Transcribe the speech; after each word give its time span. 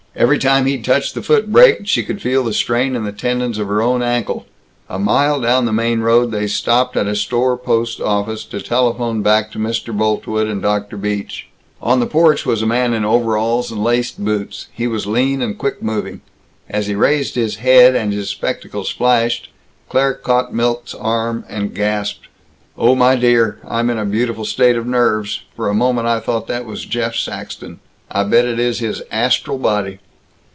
Every 0.13 0.39
time 0.39 0.65
he 0.65 0.77
touched 0.77 1.15
the 1.15 1.21
foot 1.23 1.53
brake, 1.53 1.87
she 1.87 2.03
could 2.03 2.21
feel 2.21 2.43
the 2.43 2.51
strain 2.51 2.97
in 2.97 3.05
the 3.05 3.13
tendons 3.13 3.57
of 3.57 3.69
her 3.69 3.81
own 3.81 4.03
ankle. 4.03 4.45
A 4.89 4.99
mile 4.99 5.39
down 5.39 5.63
the 5.63 5.71
main 5.71 6.01
road 6.01 6.31
they 6.31 6.47
stopped 6.47 6.97
at 6.97 7.07
a 7.07 7.15
store 7.15 7.55
post 7.55 8.01
office 8.01 8.43
to 8.47 8.59
telephone 8.61 9.21
back 9.21 9.53
to 9.53 9.57
Mr. 9.57 9.97
Boltwood 9.97 10.47
and 10.47 10.61
Dr. 10.61 10.97
Beach. 10.97 11.47
On 11.81 12.01
the 12.01 12.05
porch 12.05 12.45
was 12.45 12.61
a 12.61 12.65
man 12.65 12.93
in 12.93 13.05
overalls 13.05 13.71
and 13.71 13.81
laced 13.81 14.19
boots. 14.25 14.67
He 14.73 14.85
was 14.85 15.07
lean 15.07 15.41
and 15.41 15.57
quick 15.57 15.81
moving. 15.81 16.19
As 16.69 16.87
he 16.87 16.93
raised 16.93 17.35
his 17.35 17.55
head, 17.55 17.95
and 17.95 18.11
his 18.11 18.29
spectacles 18.29 18.89
flashed, 18.89 19.47
Claire 19.87 20.15
caught 20.15 20.53
Milt's 20.53 20.93
arm 20.93 21.45
and 21.47 21.73
gasped, 21.73 22.27
"Oh, 22.77 22.95
my 22.95 23.15
dear, 23.15 23.59
I'm 23.65 23.89
in 23.89 23.97
a 23.97 24.03
beautiful 24.03 24.43
state 24.43 24.75
of 24.75 24.85
nerves. 24.85 25.43
For 25.55 25.69
a 25.69 25.73
moment 25.73 26.09
I 26.09 26.19
thought 26.19 26.47
that 26.47 26.65
was 26.65 26.83
Jeff 26.83 27.15
Saxton. 27.15 27.79
I 28.13 28.25
bet 28.25 28.43
it 28.43 28.59
is 28.59 28.79
his 28.79 29.01
astral 29.09 29.57
body!" 29.57 29.99